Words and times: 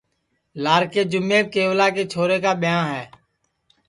لاکے 0.63 1.01
جُمیپ 1.11 1.45
کیولا 1.53 1.87
کے 1.95 2.03
چھورے 2.11 2.37
کا 2.43 2.51
ٻہاں 2.61 2.85
ہے 2.93 3.03